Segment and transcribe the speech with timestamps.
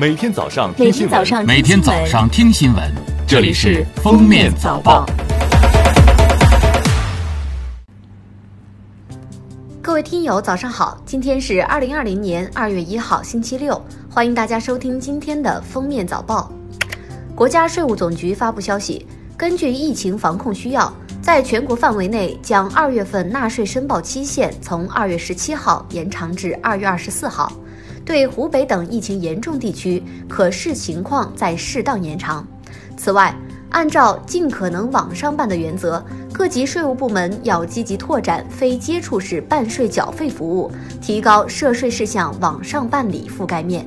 [0.00, 2.94] 每天早上听新闻每天早上听新闻，
[3.26, 5.04] 这里是《封面早报》。
[9.82, 10.96] 各位听友，早上好！
[11.04, 16.48] 今天是二零二零年二月一号，星期六，欢迎大家收听今天的《封面早报》。
[17.34, 19.04] 国家税务总局发布消息，
[19.36, 20.92] 根据疫情防控需要。
[21.20, 27.52] 在全国范围内，将二月份纳税申报期限从二月十七号延长至二月二十四号，
[28.04, 32.46] 对湖北等疫情严重地区，可视情况再适当延长。
[32.96, 33.34] 此外，
[33.70, 36.02] 按照尽可能网上办的原则，
[36.32, 43.86] 各级税务部门要积极拓展非接触式办税缴费服务，提高涉税事项网上办理覆盖面。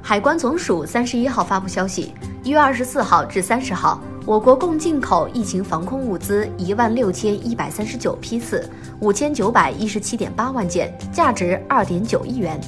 [0.00, 4.00] 海关总署三十一号发布消息，一月二十四号至三十号。
[4.26, 8.68] 我国共进口疫情防控物资一万六千一百三十九批次，
[9.00, 12.60] 五千九百一十七点八万件，价值二点九亿元。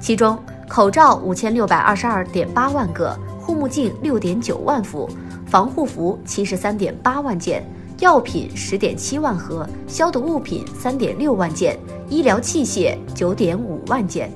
[0.00, 0.36] 其中，
[0.68, 5.08] 口罩五千六百二十二点八万个，护目镜六点九万副，
[5.46, 7.64] 防护服七十三点八万件，
[8.00, 11.78] 药品十点七万盒，消毒物品三点六万件，
[12.10, 14.30] 医疗器械九点五万件。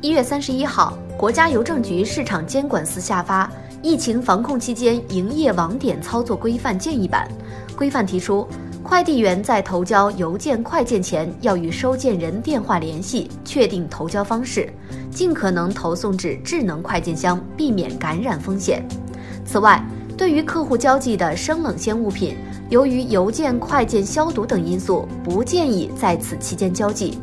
[0.00, 3.48] 一月三十一号，国家邮政局市场监管司下发。
[3.80, 7.28] 疫情防控期间营业网点操作规范建议版，
[7.76, 8.46] 规范提出，
[8.82, 14.68] 快递员在投交邮件快件前，要与收件人电话联系，确定投交方式，
[15.12, 18.84] 尽可能投送至智能快件箱，避免感染风险。
[19.44, 19.82] 此外，
[20.16, 22.36] 对于客户交寄的生冷鲜物品，
[22.70, 27.16] 由于邮件快件消毒等因素，不建议在此期间交寄。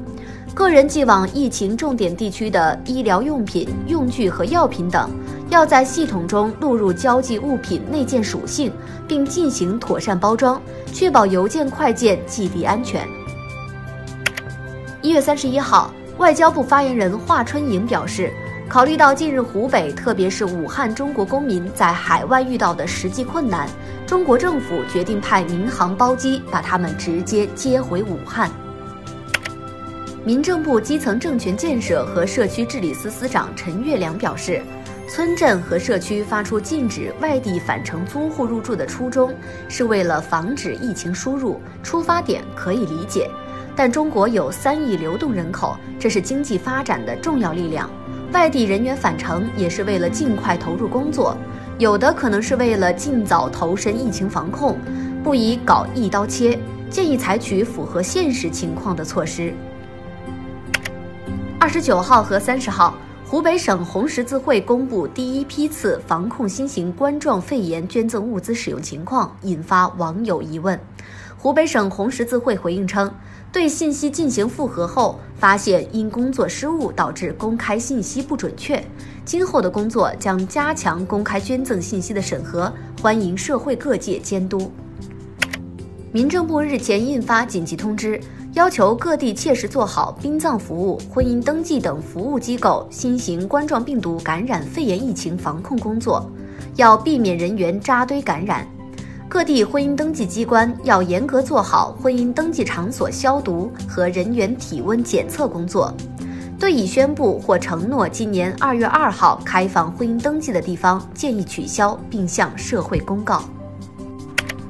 [0.54, 5.12] 个人寄往疫情重点地区的医疗用品、用具和药品等。
[5.50, 8.72] 要在系统中录入交际物品内件属性，
[9.08, 10.60] 并进行妥善包装，
[10.92, 13.08] 确保邮件快件寄递安全。
[15.02, 18.34] 一月三十一号，外交部发言人华春莹表示，
[18.68, 23.70] 考虑到近日湖北，特别是武汉中国公民在海外遇到的实际困难，
[24.08, 28.50] 中国政府决定派民航包机把他们直接接回武汉。
[30.24, 34.60] 民政部基层政权建设和社区治理司司长陈月良表示。
[35.08, 39.34] 村镇和社区发出禁止外地返程租户入住的初衷，
[39.70, 43.30] 是为了防止疫情输入，出发点可以理解。
[43.76, 47.90] 但中国有三亿流动人口，这是经济发展的重要力量。
[48.34, 51.38] 外地人员返程也是为了尽快投入工作，
[51.78, 54.78] 有的可能是为了尽早投身疫情防控，
[55.24, 56.58] 不宜搞一刀切，
[56.90, 59.54] 建议采取符合现实情况的措施。
[61.60, 62.96] 二十九号和三十号。
[63.28, 70.80] 湖北省红十字会公布第一批次防控新型冠状肺炎捐赠物资使用情况，引发网友疑问。
[71.36, 73.12] 湖北省红十字会回应称，
[73.52, 78.82] 对信息进行复核后，发现因工作失误导致公开信息不准确，
[79.26, 82.72] 今后的工作将加强公开捐赠信息的审核，
[83.02, 84.72] 欢迎社会各界监督。
[86.12, 88.22] 民政部日前印发紧急通知。
[88.56, 96.26] 要求各地切实做好殡葬服务、婚姻登记等服务机构新型冠状病毒感染肺炎疫情防控工作，
[96.78, 98.66] 要避免人员扎堆感染。
[99.28, 105.94] 各地婚姻登记机关要严格做好婚姻登记场所消毒和人员体温检测工作。
[106.58, 113.44] 对已宣布或承诺今年二月二号开放婚姻登记的地方，建议取消并向社会公告。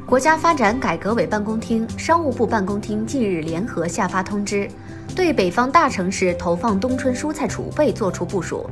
[0.08, 4.70] 国家发展改革委办公厅、商务部办公厅近日联合下发通知，
[5.16, 8.70] 对北方大城市投放冬春蔬菜储备作出部署，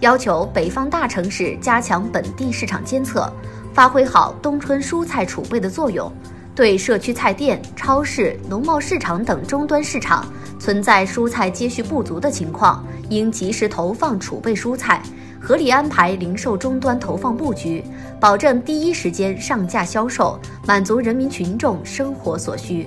[0.00, 3.30] 要求北方大城市加强本地市场监测，
[3.74, 6.10] 发挥好冬春蔬菜储备的作用。
[6.54, 10.26] 对社区菜店、超市、农贸市场等终端市场
[10.58, 15.02] 存在蔬菜接续不足的情况，应及时投放储备蔬菜。
[15.40, 17.82] 合理安排零售终端投放布局，
[18.20, 22.86] 保证第一时间上架销售，满足人民群众生活所需。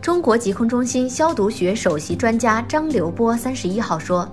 [0.00, 4.26] 中国疾控中心消毒学首席专家张刘波三十一号说：“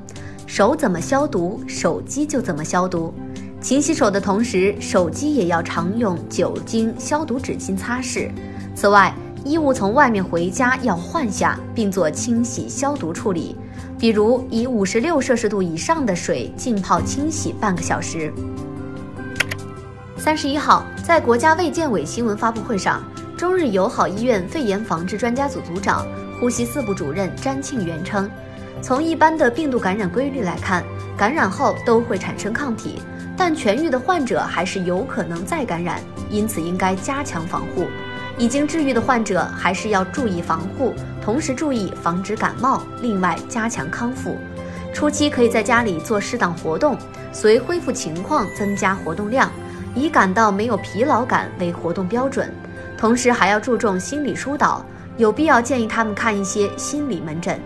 [0.46, 3.12] 手怎么消毒，手机就怎么消毒。
[3.60, 8.30] 勤洗手的同时，手机也要常用酒精消毒纸巾擦拭。
[8.76, 9.12] 此外，
[9.44, 13.58] 衣物从外面回家要换下，并做清洗消毒处理。”
[13.98, 18.34] 比如，以五十六摄氏度以上的水浸泡清洗半个小时。
[20.18, 23.04] 三十一号，在国家卫健委新闻发布会上，
[23.38, 26.06] 中日友好医院肺炎防治专家组组长、
[26.40, 28.30] 呼吸四部主任詹庆元称，
[28.82, 30.84] 从一般的病毒感染规律来看，
[31.18, 33.02] 感染后都会产生抗体，
[33.36, 36.00] 但痊愈的患者还是有可能再感染，
[36.30, 37.88] 因此应该加强防护。
[38.38, 42.84] 已经治愈的患者还是要注意防护，同时注意防止感冒。
[43.02, 44.38] 另外，加强康复。
[44.94, 46.98] 初期可以在家里做适当活动，
[47.32, 49.52] 随恢复情况增加活动量，
[49.96, 52.52] 以感到没有疲劳感为活动标准。
[52.98, 54.86] 同时还要注重心理疏导，
[55.18, 57.60] 有必要建议他们看一些心理门诊。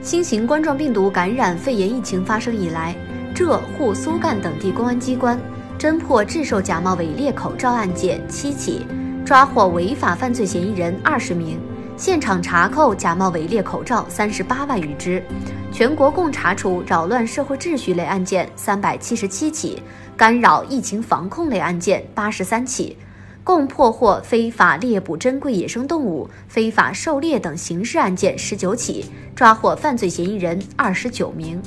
[0.00, 2.94] 新型冠状病毒感染肺炎疫情发生以来，
[3.34, 5.38] 浙沪苏赣等地公安机关
[5.78, 8.86] 侦破制售假冒伪劣口罩案件七起，
[9.26, 11.60] 抓获违法犯罪嫌疑人二十名，
[11.98, 15.22] 现场查扣假冒伪劣口罩三十八万余只。
[15.70, 19.82] 全国共查处扰乱社会秩序类案件三百七十七起，
[20.16, 22.96] 干扰疫情防控类案件八十三起。
[23.44, 29.04] 共破获非法猎捕珍贵野生动物、非法狩猎等刑事案件十九起，
[29.36, 31.60] 抓获犯罪嫌疑人二十九名。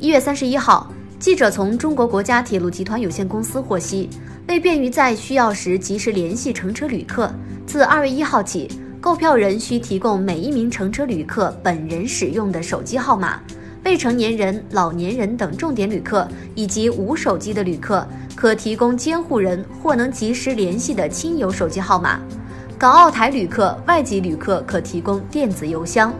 [0.00, 0.90] 一月三十一号，
[1.24, 4.10] 记者从中国国家铁路集团有限公司获悉，
[4.46, 7.32] 为便于在需要时及时联系乘车旅客，
[7.66, 8.68] 自二月一号起，
[9.00, 13.40] 购票人需提供每一名乘车旅客本人使用的手机号码。
[13.86, 18.06] 未成年人、老年人等重点旅客以及无手机的旅客，
[18.36, 22.20] 可提供监护人或能及时联系的亲友手机号码。
[22.78, 26.12] 港澳台旅客、外籍旅客可提供电子邮箱。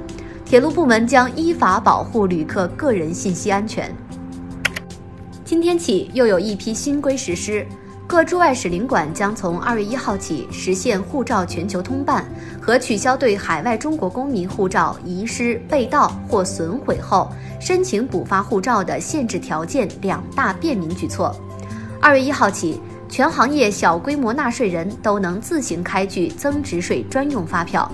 [0.47, 3.95] 铁路部门将依法保护旅客个人信息安全。
[5.45, 7.67] 今天起，又有一批新规实施。
[8.07, 12.25] 各驻外使领馆将从二月一号起实现护照全球通办
[12.61, 17.31] 和取消对海外中国公民护照遗失、被盗或损毁后
[17.61, 21.35] 申请补发护照的限制条件两大便民举措。
[22.01, 22.81] 二月一号起，
[23.11, 27.91] 全行业小规模纳税人都能自行开具增值税专用发票。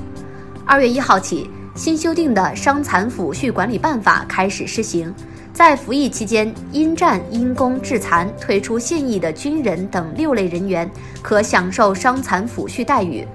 [0.65, 1.51] 二月一号起，
[1.81, 5.11] 新修订的《伤残抚恤管理办法》开始施行。
[5.51, 10.87] 在服役期间因战因公致残退出现役的军人等六类人员，
[11.23, 13.27] 可享受伤残抚恤待遇。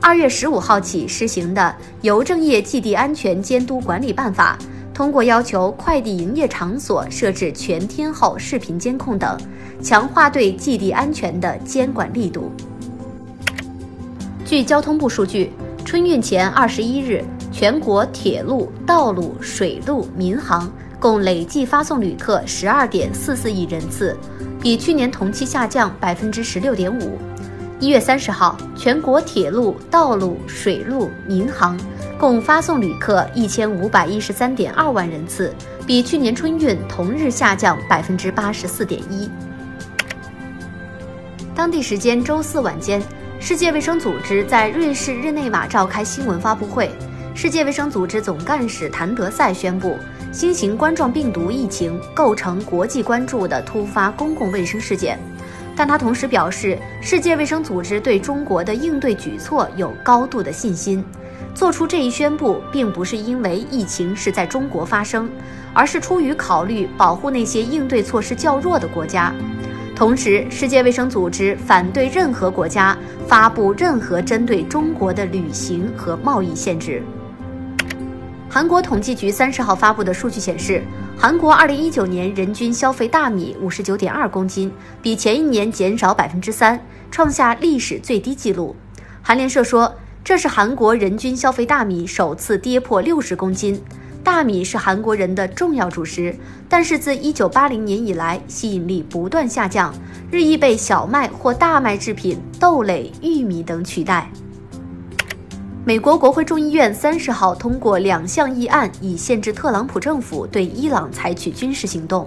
[0.00, 1.60] 二月十五号起施行的
[2.00, 4.56] 《邮政业寄递安全监督管理办法》，
[4.94, 9.38] 通过要求快递营业场所设置全天候视频监控等，
[9.82, 12.50] 强化对寄递安全的监管力度。
[14.42, 15.50] 据交通部数据，
[15.84, 17.22] 春运前二十一日，
[17.54, 20.68] 全国铁路、道路、水路、民航。
[20.98, 24.16] 共累计发送旅客十二点四四亿人次，
[24.60, 27.18] 比去年同期下降百分之十六点五。
[27.78, 31.78] 一月三十号，全国铁路、道路、水路、民航
[32.18, 35.54] 共发送旅客一千五百一十三点二万人次，
[35.86, 39.30] 比去年春运同日下降百分之八十四点一。
[41.54, 43.00] 当地时间周四晚间，
[43.38, 46.90] 世界卫生组织在瑞士日内瓦召开新闻发布会，
[47.36, 49.98] 世界卫生组织总干事谭德赛宣布。
[50.30, 55.18] 新型冠状病毒疫情构成国际关注的突发公共卫生事件，
[55.76, 61.04] 但他同时表示，世界卫生组织对中国的应对举措有高度的信心。
[61.54, 65.28] 做出这一宣布，并不是因为疫情是在中国发生，
[65.72, 69.32] 而是出于考虑保护那些应对措施较弱的国家。
[69.94, 72.96] 同时，世界卫生组织反对任何国家
[73.28, 77.00] 发布任何针对中国的旅行和贸易限制。
[78.54, 80.80] 韩国统计局三十号发布的数据显示，
[81.18, 84.70] 韩国二零一九年人均消费大米五十九点二公斤，
[85.02, 86.80] 比前一年减少百分之三，
[87.10, 88.76] 创下历史最低纪录。
[89.22, 89.92] 韩联社说，
[90.22, 93.82] 这是韩国人均消费大米首次跌破六十公斤。
[94.22, 96.32] 大米是韩国人的重要主食，
[96.68, 99.92] 但是自一九八零年以来，吸引力不断下降，
[100.30, 104.30] 日益被小麦或大麦制品、豆类、玉米等取代。
[105.86, 112.26] 美国国会众议院三十号通过两项议案，以限制特朗普政府对伊朗采取军事行动。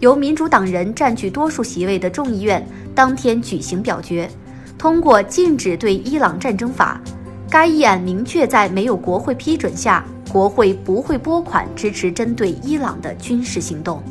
[0.00, 4.28] 由民主党人占据多数席位的众议院当天举行表决，
[4.76, 7.00] 通过禁止对伊朗战争法。
[7.48, 14.02] 该议案明确，在没有国会批准下，国会不会拨款支持针对伊朗的军事行动。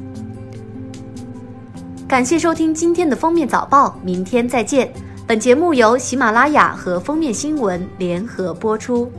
[2.08, 4.90] 感谢收听今天的封面早报，明天再见。
[5.28, 9.12] 本节目由喜马拉雅和封面新闻联合播出。